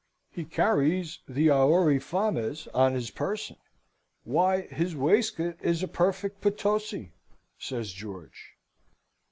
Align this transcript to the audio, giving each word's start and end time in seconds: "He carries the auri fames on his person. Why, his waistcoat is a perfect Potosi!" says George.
"He 0.31 0.45
carries 0.45 1.19
the 1.27 1.51
auri 1.51 1.99
fames 1.99 2.67
on 2.73 2.95
his 2.95 3.11
person. 3.11 3.57
Why, 4.23 4.61
his 4.61 4.95
waistcoat 4.95 5.57
is 5.61 5.83
a 5.83 5.87
perfect 5.87 6.41
Potosi!" 6.41 7.11
says 7.59 7.93
George. 7.93 8.53